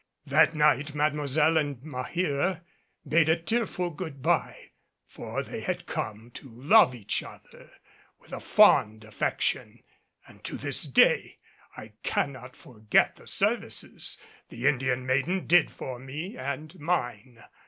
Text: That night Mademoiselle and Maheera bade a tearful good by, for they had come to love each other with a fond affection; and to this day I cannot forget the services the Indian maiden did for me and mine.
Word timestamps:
That 0.25 0.55
night 0.55 0.95
Mademoiselle 0.95 1.57
and 1.59 1.79
Maheera 1.83 2.63
bade 3.07 3.29
a 3.29 3.37
tearful 3.39 3.91
good 3.91 4.19
by, 4.23 4.71
for 5.07 5.43
they 5.43 5.59
had 5.61 5.85
come 5.85 6.31
to 6.31 6.49
love 6.49 6.95
each 6.95 7.21
other 7.21 7.69
with 8.19 8.33
a 8.33 8.39
fond 8.39 9.03
affection; 9.03 9.83
and 10.25 10.43
to 10.43 10.57
this 10.57 10.81
day 10.85 11.37
I 11.77 11.91
cannot 12.01 12.55
forget 12.55 13.15
the 13.17 13.27
services 13.27 14.17
the 14.49 14.65
Indian 14.67 15.05
maiden 15.05 15.45
did 15.45 15.69
for 15.69 15.99
me 15.99 16.35
and 16.35 16.79
mine. 16.79 17.43